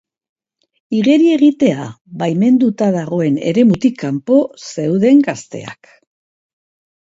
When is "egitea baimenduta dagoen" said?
1.33-3.39